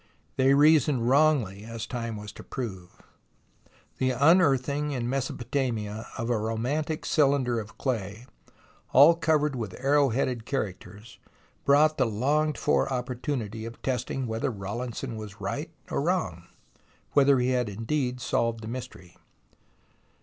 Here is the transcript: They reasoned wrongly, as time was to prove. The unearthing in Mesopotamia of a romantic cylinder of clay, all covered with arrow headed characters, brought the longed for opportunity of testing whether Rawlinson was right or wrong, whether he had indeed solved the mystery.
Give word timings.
They 0.35 0.55
reasoned 0.55 1.07
wrongly, 1.07 1.63
as 1.63 1.85
time 1.85 2.15
was 2.17 2.31
to 2.31 2.43
prove. 2.43 3.03
The 3.99 4.09
unearthing 4.09 4.93
in 4.93 5.07
Mesopotamia 5.07 6.07
of 6.17 6.31
a 6.31 6.39
romantic 6.39 7.05
cylinder 7.05 7.59
of 7.59 7.77
clay, 7.77 8.25
all 8.93 9.13
covered 9.13 9.55
with 9.55 9.75
arrow 9.79 10.09
headed 10.09 10.43
characters, 10.45 11.19
brought 11.65 11.99
the 11.99 12.07
longed 12.07 12.57
for 12.57 12.91
opportunity 12.91 13.63
of 13.63 13.79
testing 13.83 14.25
whether 14.25 14.49
Rawlinson 14.49 15.17
was 15.17 15.39
right 15.39 15.69
or 15.91 16.01
wrong, 16.01 16.47
whether 17.11 17.37
he 17.37 17.49
had 17.49 17.69
indeed 17.69 18.19
solved 18.19 18.61
the 18.63 18.67
mystery. 18.67 19.17